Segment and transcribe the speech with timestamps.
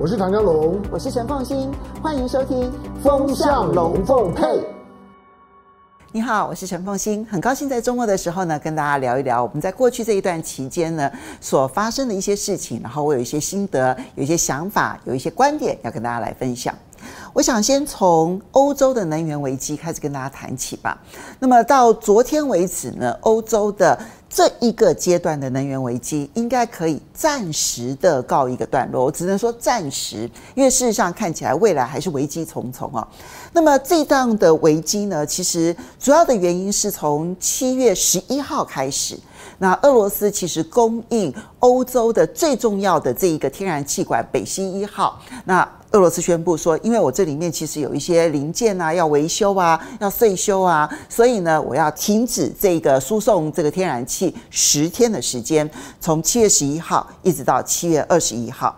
[0.00, 2.70] 我是唐江龙，我是陈凤欣，欢迎收听
[3.02, 4.44] 《风向龙凤配》。
[6.12, 16.72] 你好，我是陈凤欣，很高兴在周末的时候呢，跟大家聊一聊我们在过去这一段期间呢所发生的一些事情，然后我有一些心得，有一些想法，有一些观点要跟大家来分享。
[17.32, 20.96] 我想先从欧洲的能源危机开始跟大家谈起吧。
[21.40, 23.98] 那么到昨天为止呢，欧洲的
[24.30, 29.04] 这一个阶段的能源危机应该可以暂时的告一个段落。
[29.06, 33.06] 我只能说暂时，因为事实上看起来未来还是危机重重啊。
[33.52, 39.18] 那么这档的危机呢，其实主要的原因是从七月十一号开始，
[39.58, 55.68] 那俄罗斯其实供应欧洲的最重要的这一个天然气管北溪一号，那俄罗斯宣布说，因为我这里面其实有一些零件啊要维修啊，要岁修啊，所以呢，我要停止这个输送这个天然气十天的时间，
[56.00, 58.76] 从七月十一号一直到七月二十一号，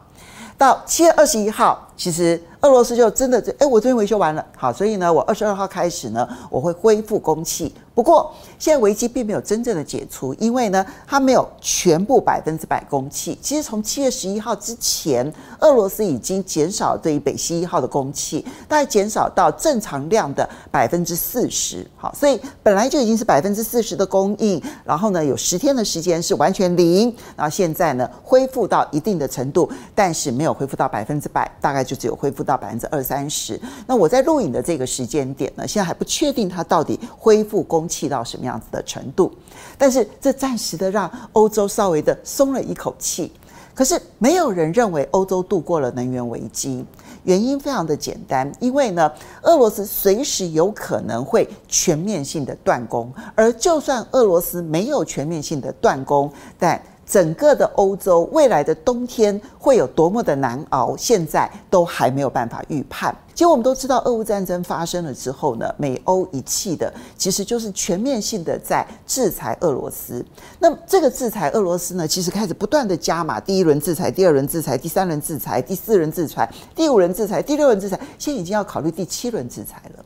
[0.57, 2.41] 到七月二十一号，其实。
[2.63, 7.75] 俄罗斯就真的这，哎，我这边维修完了，好，所以呢，我二十二号开始呢，我会恢复供气。
[7.95, 13.37] 不过，现在危机并没有真正的解除，因为呢，它没有全部百分之百供气。
[13.43, 15.27] 其实从七月十一号之前，
[15.59, 21.85] 俄罗斯已经减少对于北溪一号的供气，大概减少到正常量的百分之四十。
[21.97, 32.61] 好，所以本来就已经是百分之四十的供应，然后呢，有十天的时间是完全零，然后现在呢，恢复到一定的程度，但是没有恢复到百分之百，大概就只有恢复到。
[32.61, 33.59] 百分之二三十。
[33.87, 39.31] 那我在录影的这个时间点呢，现在还不确定它到底恢复供气到什么样这样子的程度。
[39.79, 43.31] 但是这暂时的让欧洲稍微的松了一口气。
[43.73, 46.85] 可是没有人认为欧洲度过了能源危机，
[47.23, 49.11] 原因非常的简单，因为呢，
[49.43, 53.11] 俄罗斯随时有可能会全面性的断供。
[53.37, 63.13] 而就算俄罗斯没有全面性的断供，但整个的欧洲未来的冬天会有多么的难熬，现在都还没有办法预判。
[63.35, 70.25] 其实我们都知道，俄乌战争发生了之后呢，美欧一气的其实就是全面性的在制裁俄罗斯。
[70.61, 80.05] 那么这个制裁俄罗斯呢，其实开始不断的加码，第一轮制裁，第二轮制裁，第三轮制裁，第四轮制裁，第五轮制裁，第六轮制裁，现在已经要考虑第七轮制裁了。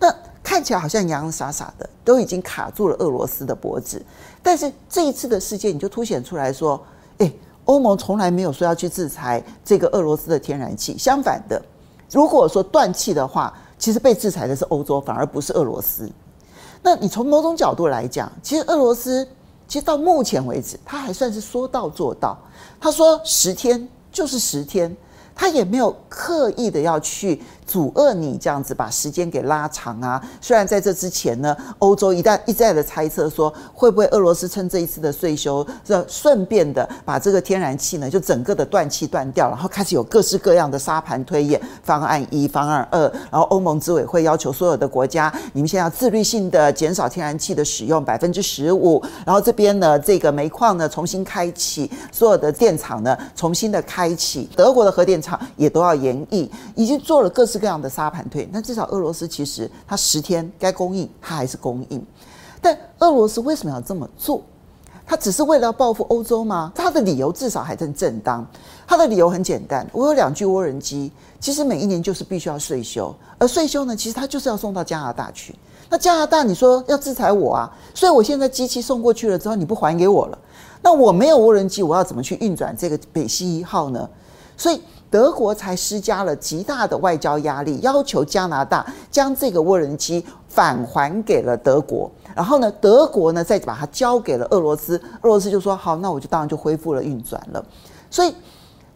[0.00, 0.12] 那
[0.52, 4.04] 看起来好像洋洋洒洒的，都已经卡住了俄罗斯的脖子。
[4.42, 6.78] 但是这一次的事件，你就凸显出来说，
[7.16, 10.94] 诶，欧盟从来没有说要去制裁这个俄罗斯的天然气。
[10.98, 11.60] 相反的，
[12.10, 16.06] 如果说断气的话，其实被制裁的是欧洲，反而不是俄罗斯。
[16.82, 19.26] 那你从某种角度来讲，其实俄罗斯
[19.66, 22.36] 其实到目前为止，他还算是说到做到。
[22.78, 24.94] 他说十天就是十天，
[25.34, 27.42] 他也没有刻意的要去。
[27.66, 30.22] 阻遏你这样子把时间给拉长啊！
[30.40, 43.00] 虽然在这之前呢，欧洲一旦一再的猜测说，会不会俄罗斯趁这一次的岁修，这顺便的把这个天然气呢，就整个的断气断掉，然后开始有各式各样的沙盘推演，方案一、方案二，
[43.30, 57.62] 然后欧盟执委会要求所有的国家，你们现在要自律性的减少天然气的使用百分之十五，然后这边呢，这个煤矿呢重新开启，所有的电厂呢重新的开启，德国的核电厂也都要延役，已经做了各式。
[57.62, 62.04] 这样的沙盘推，那至少俄罗斯其实它十天该供应，它还是供应。
[62.60, 64.42] 但俄罗斯为什么要这么做？
[65.06, 66.72] 他只是为了要报复欧洲吗？
[66.74, 68.44] 他的理由至少还算正当。
[68.86, 75.54] 他的理由很简单，我有两具无人机，其实每一年就是必须要岁修，而岁修呢，其实他就是要送到加拿大去。
[75.88, 77.70] 那加拿大你说要制裁我啊？
[77.94, 80.38] 所以我现在机器送过去了之后，你不还给我了，
[80.82, 84.08] 那我没有无人机，我要怎么去运转这个北溪一号呢？
[84.56, 84.80] 所以。
[85.12, 92.10] 德国才施加了极大的外交压力，要求加拿大将这个无人机返还给了德国。
[92.34, 97.62] 然后呢，德国呢再把它交给了俄罗斯，俄罗斯就说好，那我就当然就恢复了运转了。
[98.10, 98.34] 所以，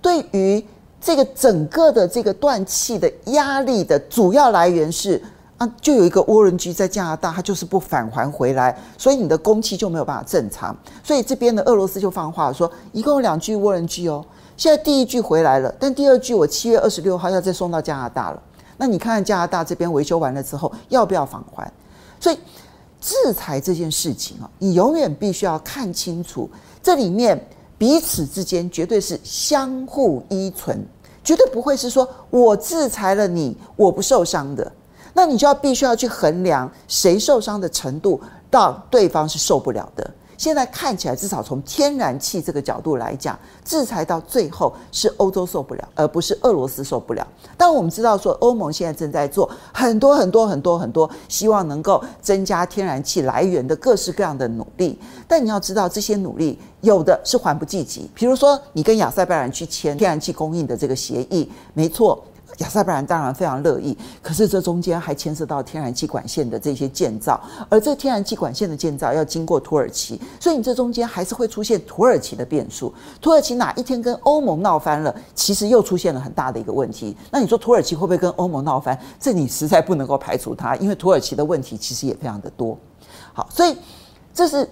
[0.00, 0.64] 对于
[0.98, 5.22] 这个整个的这个断气的压力的主要来源是
[5.58, 10.74] 啊，就有一个无人机在加拿大，它就是不返还回来，所以你的供气就没有办法正常。
[11.04, 14.24] 所以这边的俄罗斯就放话说，一共有两具无人机哦。
[14.56, 18.42] 现在第一句回来了，但第二句我七月二十六号要再送到加拿大了。
[18.78, 21.70] 那你看看加拿大这边维修完了之后要不要返还？
[22.20, 22.38] 所以
[23.00, 26.48] 制裁这件事情啊，你永远必须要看清楚，
[26.82, 27.38] 这里面
[27.78, 30.82] 彼此之间绝对是相互依存，
[31.22, 34.72] 绝对不会是说我制裁了你，我不受伤的。
[35.12, 38.20] 那你就要必须要去衡量谁受伤的程度
[38.50, 40.10] 到对方是受不了的。
[40.36, 47.26] 现在看起来，至少从天然气这个角度来讲，制裁到最后是欧洲受不了，而不是俄罗斯受不了。
[47.56, 54.98] 但我们知道说，欧盟现在正在做很多很多很多很多，希望能够增加天然气来源的各式各样的努力。
[55.26, 58.10] 但你要知道，这些努力有的是还不积极。
[58.14, 62.22] 比如说，你跟亚塞拜然去签天然气供应的这个协议，没错。
[62.58, 67.38] 亚塞拜然当然非常乐意，可是这中间还牵涉到天然气管线的这些建造，
[67.68, 72.94] 而这天然气管线的建造要经过土耳其，所以你这中间还是会出现土耳其的变数。
[73.20, 77.14] 土耳其哪一天跟欧盟闹翻了，其实又出现了很大的一个问题。
[77.30, 78.98] 那你说土耳其会不会跟欧盟闹翻？
[79.20, 82.78] 这你实在不能够排除它，因为土耳其的问题其实也非常的多。
[83.34, 83.76] 好，所以
[84.32, 84.66] 这是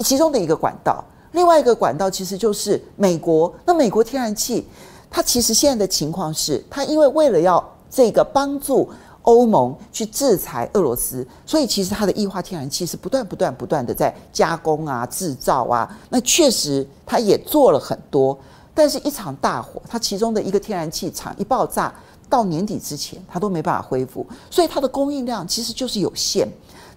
[0.00, 1.02] 其中的一个管道，
[1.32, 3.50] 另外一个管道其实就是美国。
[3.64, 4.68] 那美国天然气。
[5.14, 8.90] 它其实现在的情况是，它因为为了要这个帮助
[9.24, 15.88] 欧盟去制裁俄罗斯，所以其实它的液化天然气是不断、不断、不断的在加工啊、制造啊。
[16.08, 18.36] 那确实它也做了很多，
[18.74, 21.94] 但是一场大火，它其中的一个天然气厂一爆炸，
[22.30, 26.48] 到年底之前它都没办法恢复，所以它的供应量其实就是有限。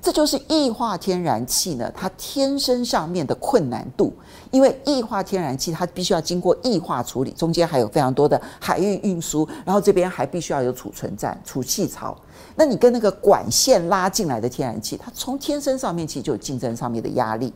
[0.06, 4.13] 这就是液化天然气呢，它天生上面的困难度。
[4.52, 12.16] 因为液化天然气它必须要经过液化处理，中间还有非常多的海运运输，然后这边还必须要有储存站、储气槽。
[12.56, 17.51] 那你跟那个管线拉进来的天然气，它从天生上面其实就有竞争上面的压力。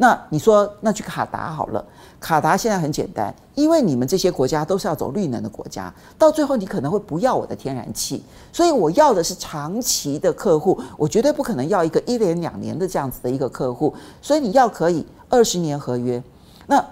[0.00, 1.84] 那你说，那去卡达好了。
[2.18, 16.22] 卡达现在很简单，因为你们这些国家都是要走绿能的国家，到最后你可能会不要我的天然气，所以我要的是长期的客户，我绝对不可能要一个一年两年的这样子的一个客户，所以你要可以二十年合约。
[16.66, 16.82] 那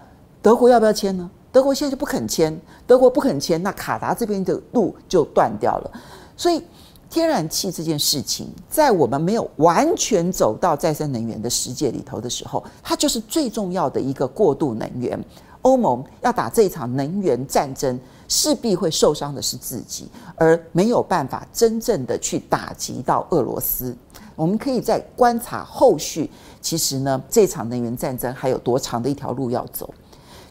[0.43, 1.31] 德国要不要签呢？
[1.51, 5.91] 德国现在就不肯签，德国不肯签，那卡达这边的路就断掉了，
[6.37, 6.63] 所以。
[7.11, 15.19] 天然气这件事情，在我们没有完全走到再生能源的世界里头的时候，它就是最重要的一个过渡能源。
[15.63, 23.95] 欧盟要打这场能源战争，势必会受伤的是自己，而没有办法真正的去打击到俄罗斯。
[24.37, 26.31] 我们可以再观察后续，
[26.61, 29.93] 其实呢，这场能源战争还有多长的一条路要走。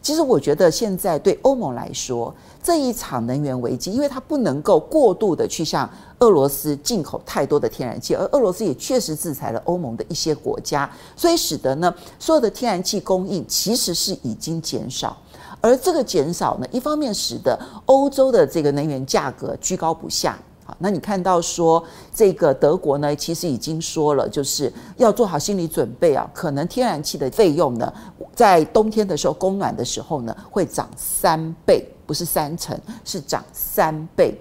[0.00, 5.88] 其实我觉得现在对欧盟来说，这一场能源危机，因为它不能够过度的去向
[6.20, 15.16] 俄罗斯进口太多的天然气，而俄罗斯也确实制裁了欧盟的一些国家，所以使得呢，所有的天然气供应其实是已经减少，
[15.60, 20.38] 而这个减少呢，一方面使得欧洲的这个能源价格居高不下。
[20.68, 21.82] 好，那你看到说
[22.14, 27.90] 这个德国呢，其实已经说了，就是要做好心理准备啊，可能天然气的费用呢，
[28.34, 34.38] 在冬天的时候供暖的时候呢，会涨三倍，不是三成，是涨三倍。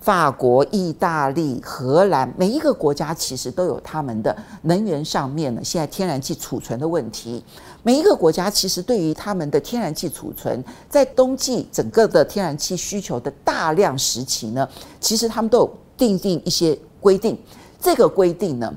[0.00, 7.44] 法国、意大利、荷兰，每一个国家其实都有他们的能源上面呢，现在天然气储存的问题。
[7.82, 14.68] 每一个国家其实对于他们的天然气储存，在冬季整个的天然气需求的大量时期呢，
[15.00, 17.38] 其实他们都有定定一些规定。
[17.80, 18.74] 这个规定呢，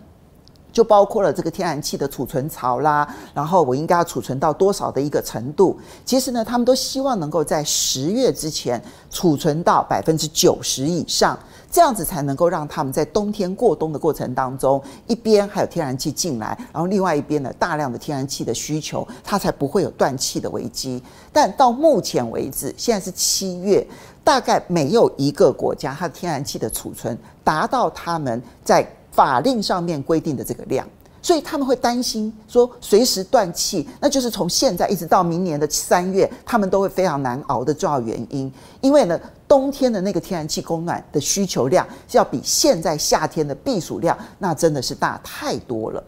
[0.73, 5.79] 就包括了这个天然气的储存槽啦，然后我应该要储存到多少的一个程度？
[6.03, 11.37] 其实呢，他们都希望能够在十月之前储存到百分之九十以上，
[11.69, 21.01] 这样子才能够让他们在冬天过冬的过程当中，一边还有天然气进来，然后另外一边呢，大量的天然气的需求，它才不会有断气的危机。
[21.31, 23.85] 但到目前为止，现在是七月，
[24.23, 28.83] 大概没有一个国家它的天然气的储存达到他们在。
[29.13, 30.87] 法令上面规定的这个量，
[31.21, 38.51] 所以他们会担心说随时断气，那就是从现在一直到明年的三月，他们都会非常难熬的重要原因。
[38.81, 46.03] 因为呢，冬天的那个天然气供暖的需求量，要比现在夏天的避暑量，那真的是大太多了。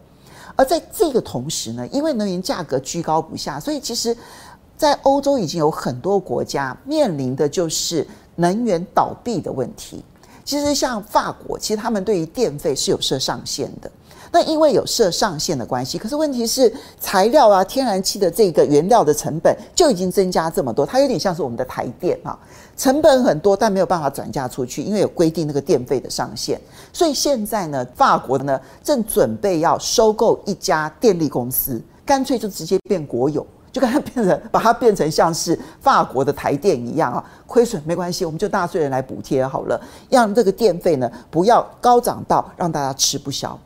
[0.56, 4.16] 而在这个同时呢，因为能源价格居高不下，所以其实，
[4.76, 10.02] 在欧洲已经有很多国家面临的就是能源倒闭的问题。
[10.46, 13.90] 其实像法国，其实他们对于电费是有设上限的。
[14.32, 22.38] 那因为有设上限的关系，可是问题是材料啊、天然气的这个原料的成本就已经增加这么多，它有点像是我们的台电啊，
[22.76, 26.60] 成本很多，但没有办法转嫁出去，因为有规定那个电费的上限。
[26.92, 33.44] 所以现在呢，法国呢正准备要收购一家电力公司，干脆就直接变国有。
[33.76, 39.78] 就把它变成，把它变成像是法国的台电一样啊，亏损没关系，我们就纳税人来补贴好了，
[40.08, 43.58] 让这个电费呢不要高涨到让大家吃不消。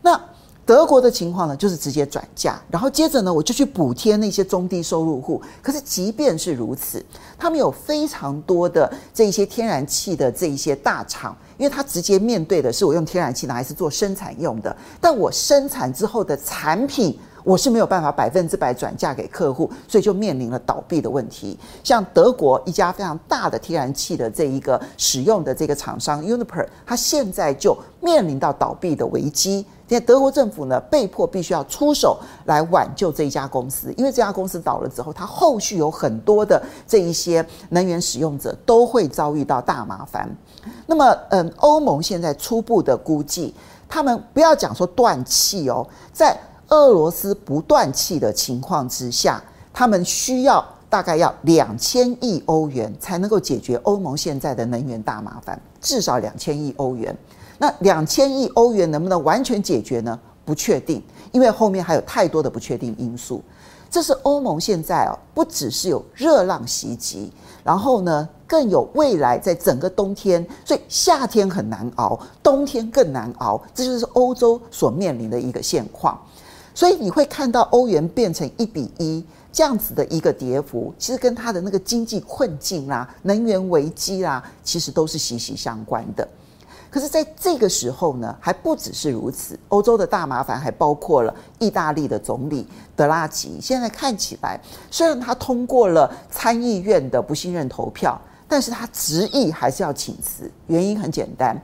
[0.00, 0.20] 那
[0.66, 5.40] 德国的情况呢，就是直接转嫁，然后接着呢，我就去补贴那些中低收入户。
[5.62, 7.04] 可是即便是如此，
[7.38, 17.16] 他们有非常多的这一些天然气的这一些大厂，因为他直接面对的是我用天然气拿来是做生产用的，但我生产之后的产品。
[17.44, 21.58] 我是没有办法百分之百转嫁给客户，所以就面临了倒闭的问题。
[21.82, 29.66] 像德国一家非常大的天然气的这一个使用的这个厂商 Uniper，它现在就面临到倒闭的危机。
[29.88, 40.34] 现在德国政府呢，被迫必须要出手来挽救这一家公司，因为这家公司倒了之后，它后续有很多的这一些能源使用者都会遭遇到大麻烦。
[40.86, 43.54] 那么，嗯，欧盟现在初步的估计，
[43.86, 46.34] 他们不要讲说断气哦，在
[46.72, 49.42] 俄罗斯不断气的情况之下，
[49.74, 57.14] 他们需要大概要两千亿欧元才能够解决欧盟现在的能源大麻烦，至少两千亿欧元。
[57.58, 60.18] 那两千亿欧元能不能完全解决呢？
[60.46, 63.42] 不确定，因为后面还有太多的不确定因素。
[63.90, 67.30] 这是欧盟现在哦，不只是有热浪袭击，
[67.62, 76.18] 然后呢，更有未来在整个冬天，所以夏天很难熬，冬天更难熬，这就是欧洲所面临的一个现况。
[76.74, 86.26] 所以你会看到欧元变成一比一这样子的一个跌幅，其实跟它的那个经济困境啦、能源危机啦，其实都是息息相关的。
[86.90, 89.58] 可是，在这个时候呢，还不只是如此。
[89.68, 93.58] 欧洲的大麻烦还包括了意大利的总理德拉吉。
[93.62, 94.60] 现在看起来，
[94.90, 100.50] 虽然他通过了参议院的不信任投票，但是他执意还是要请辞。
[100.66, 101.58] 原因很简单。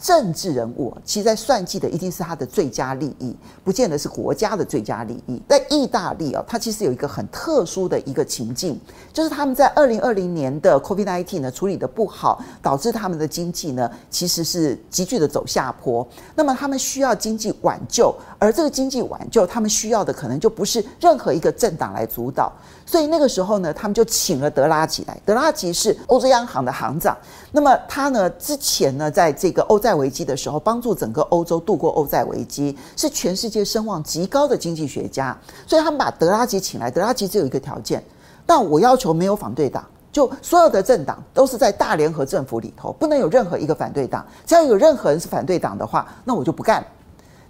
[0.00, 5.42] 政治人物其实在算计的一定是他的最佳利益，不见得是国家的最佳利益。
[5.48, 8.80] 在意大利哦，它其实有一个很特殊的一个情境，
[9.12, 16.06] 就是他们在二零二零年的 COVID-19 呢处理得不好，导致他们的经济呢其实是急剧的走下坡。
[16.36, 22.52] 那么他们需要经济挽救，而这个经济挽救，他们需要的可能就不是任何一个政党来主导。
[22.86, 25.20] 所以那个时候呢，他们就请了德拉吉来。
[25.26, 27.14] 德拉吉是欧洲央行的行长，
[27.50, 35.36] 那么他呢之前呢在这个欧债危机的时候，帮助整个欧洲度过欧债危机，是全世界声望极高的经济学家。
[35.66, 38.04] 所以他们把德拉吉请来，德拉吉只有一个条件，
[38.44, 44.26] 但我要求没有反对党，就所有的政党都是在大联合政府里头，不能有任何一个反对党。
[44.44, 46.84] 只要有任何人是反对党的话，那我就不干。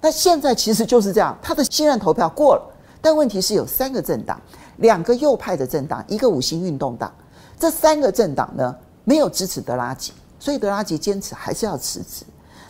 [0.00, 2.62] 那现在其实就是这样，他的信任投票过了，
[3.00, 4.40] 但问题是有三个政党，
[4.76, 7.12] 两个右派的政党，一个五星运动党，
[7.58, 8.76] 这三个政党呢
[9.08, 10.12] 没有支持德拉吉。
[10.38, 12.24] 所以德拉吉坚持还是要辞职。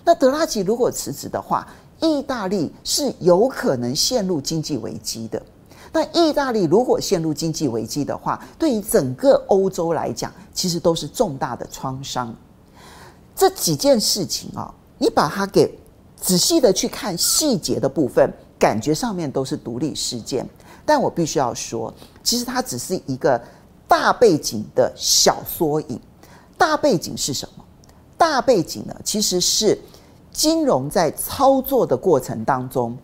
[0.05, 1.67] 那德拉吉如果辞职的话，
[2.01, 5.43] 意大利是有可能陷入经济危机的。
[5.93, 12.35] 那意大利如果陷入经济危机的话，对于整个欧洲来讲，其实都是重大的创伤。
[13.35, 15.79] 这几件事情啊，你把它给
[16.17, 20.49] 仔细的去看细节的部分，感觉上面都是独立事件。
[20.87, 21.93] 但我必须要说，
[22.25, 23.39] 其实它只是一个
[23.87, 26.01] 大背景的小缩影。
[26.59, 27.65] 大背景是什么？
[28.19, 29.79] 大背景呢，其实是
[30.33, 32.99] 金融在操作的过程当中，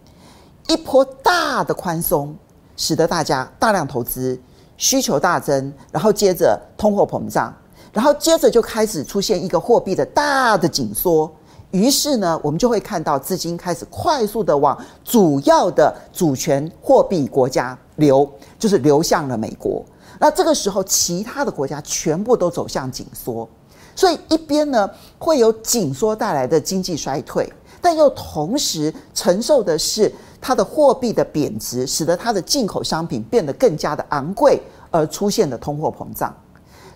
[0.66, 2.36] 一波大的宽松，
[2.76, 4.38] 使得大家大量投资，
[4.76, 7.54] 需求大增，然后接着通货膨胀，
[7.92, 11.32] 然后接着就开始出现一个货币的大的紧缩，
[11.70, 19.84] 于是呢，我们就会看到资金开始快速的往主要的主权货币国家流，就是流向了美国。
[20.24, 23.46] 那这个时候，其他的国家全部都走向紧缩，
[23.94, 24.88] 所以一边呢
[25.18, 27.46] 会有紧缩带来的经济衰退，
[27.78, 34.58] 但又同时承受的是它的货币的贬值，使得它的进口商品变得更加的昂贵，
[34.90, 36.34] 而出现的通货膨胀。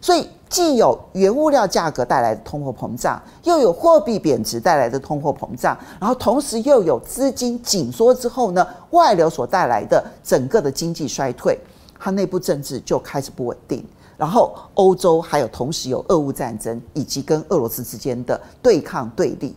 [0.01, 11.59] 所以既有原物料价格带来的通货膨胀，又有货币贬值带来的通货膨胀，然后同时又有资金紧缩之后呢，外流所带来的整个的经济衰退。
[11.99, 13.85] 它内部政治就开始不稳定，
[14.17, 19.55] 然后欧洲还有同时有俄乌战争以及跟俄罗斯之间的对抗对立，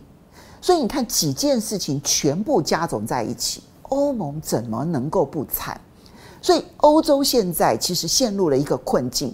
[0.60, 5.80] 所以你看几件事情全部加总在一起，欧盟怎么能够不惨？
[6.40, 9.32] 所以欧洲现在其实陷入了一个困境，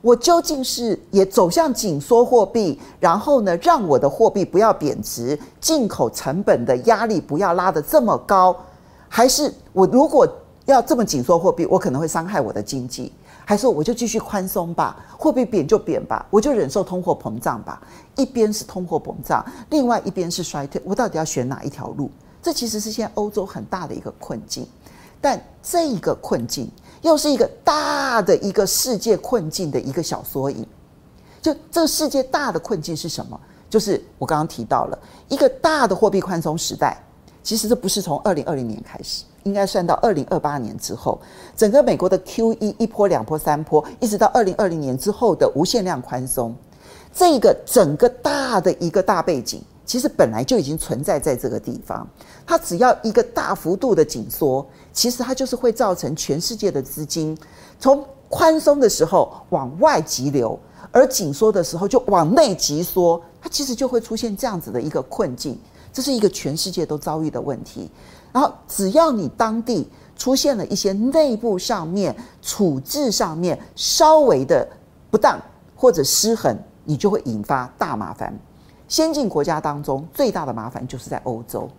[0.00, 8.54] 我究竟是也走向紧缩货币，然后呢，让我的货币不要贬值，进口成本的压力不要拉得这么高，
[9.08, 10.28] 还是我如果
[10.72, 13.12] 要这么紧缩货币，我可能会伤害我的经济，
[13.44, 15.04] 还是我就继续宽松吧？
[15.18, 17.82] 货币贬就贬吧，我就忍受通货膨胀吧。
[18.16, 22.10] 一边是通货膨胀，另外一边是衰退，我到底要选哪一条路？
[22.42, 24.66] 这其实是现在欧洲很大的一个困境。
[25.20, 30.66] 但这一个困境又是一个大的一个世界困境的一个小缩影。
[31.40, 33.40] 就这个世界大的困境是什么？
[33.70, 37.02] 就是我刚刚提到了一个大的货币宽松时代。
[37.42, 39.24] 其实这不是从二零二零年开始。
[39.44, 41.20] 应该算到二零二八年之后，
[41.56, 46.54] 整个美国的 QE 一波、两波、三波，一直到二零二零年之后的无限量宽松，
[47.14, 52.06] 这个整个大的一个大背景，其实本来就已经存在在这个地方。
[52.46, 57.36] 它只要一个大幅度的紧缩，其实它就是会造成全世界的资金
[57.78, 60.58] 从宽松的时候往外急流，
[60.90, 63.22] 而紧缩的时候就往内急缩。
[63.40, 65.58] 它其实就会出现这样子的一个困境，
[65.92, 67.90] 这是一个全世界都遭遇的问题。
[68.34, 72.12] 然后只要你当地出现了一些内部上面
[72.42, 74.68] 处置上面稍微的
[75.08, 75.40] 不当
[75.76, 78.36] 或者失衡，你就会引发大麻烦。
[78.88, 81.70] 先进国家当中最大的麻烦就是在欧洲，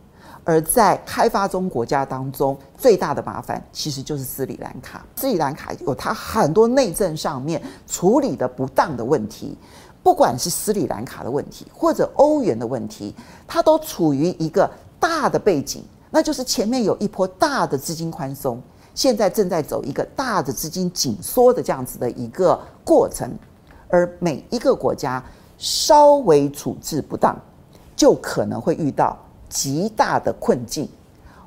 [0.46, 5.06] 而在开发中国家当中最大的麻烦其实就是斯里兰卡。
[5.18, 9.58] 斯里兰卡有它很多内政上面处理的不当的问题，
[10.02, 13.14] 不管是斯里兰卡的问题或者欧元的问题，
[13.46, 15.84] 它都处于一个大的背景，
[16.16, 18.62] 那就是前面有一波大的资金宽松，
[18.94, 23.30] 现在正在走一个大的资金紧缩的这样子的一个过程，
[23.90, 25.22] 而每一个国家。
[25.58, 27.34] 稍微处置不当，
[27.96, 29.18] 就可能会遇到
[29.48, 30.88] 极大的困境。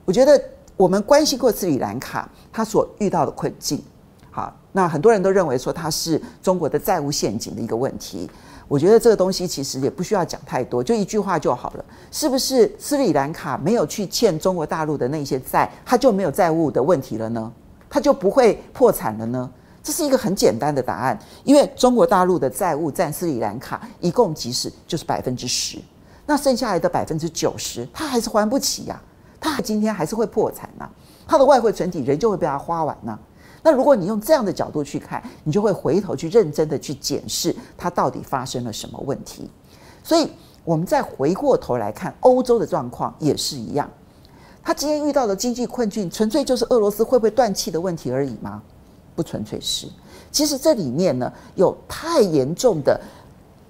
[0.06, 0.42] 我觉得
[0.78, 3.82] 我们关心过斯里兰卡，他所遇到的困境。
[4.30, 8.30] 好，那很多人都认为说它是中国的债务陷阱的一个问题。
[8.68, 11.84] 我觉得这个东西其实也不需要讲太多，就一句话就好了。
[12.12, 17.50] 是不是斯里兰卡没有去欠中国大陆的那些债，它就没有债务的问题了呢？
[17.88, 19.50] 它就不会破产了呢？
[19.82, 25.78] 这是一个很简单的答案，因为中国大陆的债务占斯里兰卡一共即使就是百分之十，
[26.26, 30.90] 那剩下来的百分之九十，他还是还不起呀、啊，他今天还是会破产呐、啊，
[31.26, 33.18] 他的外汇存底人就会被他花完呐、
[33.62, 39.50] 那如果你用这样的角度去看，你就会回头去认真的去检视它到底发生了什么问题。
[40.02, 40.30] 所以，
[40.64, 43.90] 我们再回过头来看欧洲的状况也是一样，
[44.62, 48.62] 他今天遇到的经济困境，纯粹就是俄罗斯会不会断气的问题而已吗？
[49.14, 49.88] 不纯粹是，
[50.30, 53.00] 其实这里面呢有太严重的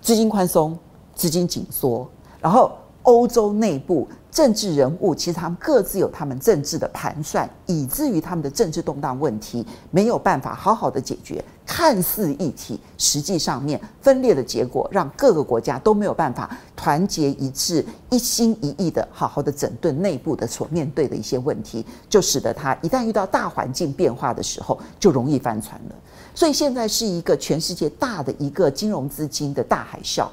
[0.02, 0.78] 资金宽松、
[1.14, 2.09] 资金紧缩，
[2.40, 2.73] 然后
[3.09, 25.95] 欧洲内部政治人物其实他们各自有他们政治的盘算，以至于他们的政治动荡问题没有办法好好的解决，看似一体，实际上面分裂的结果，让各个国家都没有办法团结一致、一心一意的好好的整顿内部的所面对的一些问题，就使得他一旦遇到大环境变化的时候，就容易翻船了。
[26.35, 30.29] 所以现在是一个全世界大的一个金融资金的大海啸，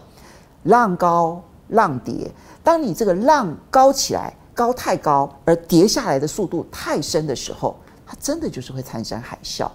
[0.64, 2.30] 浪高浪跌。
[2.66, 9.70] 当你这个浪高起来，高太高，而跌下来的速度太深的时候，它真的就是会产生海啸。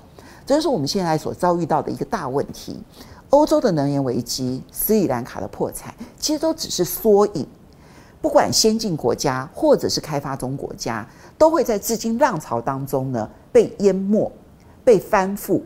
[0.45, 2.83] 这就是我们现在所遭遇到的一个大问题。
[3.29, 7.47] 欧洲的能源危机、斯里兰卡的破产，其实都只是缩影。
[8.21, 14.31] 不管先进国家或者是开发中国家，都会在资金浪潮当中呢被淹没、
[14.83, 15.63] 被翻覆。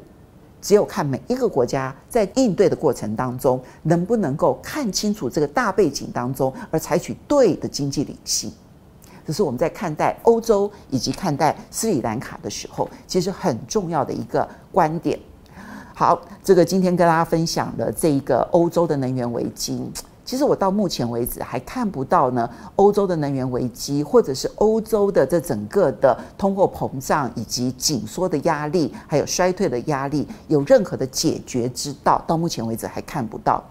[0.65, 8.51] 只有看每一个国家在应对的过程当中，能不能够看清楚这个大背景当中，而采取对的经济理性。
[9.27, 15.19] 这是我们在看待欧洲以及看待斯里兰卡的时候，其实很重要的一个观点。
[15.93, 19.93] 好，这个今天跟大家分享的这一个欧洲的能源危机。
[20.25, 32.23] 其实我到目前为止还看不到呢，欧洲的能源危机，或者是欧洲的这整个的通货膨胀以及紧缩的压力，还有衰退的压力，有任何的解决之道。
[32.27, 33.63] 到目前为止还看不到。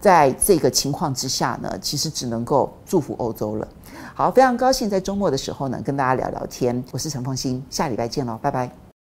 [0.00, 3.66] 在这个情况之下呢，其实只能够祝福欧洲了。
[4.14, 6.84] 好，非常高兴在周末的时候呢，跟大家聊聊天。
[6.92, 8.83] 我是陈凤欣，下礼拜见喽，拜拜。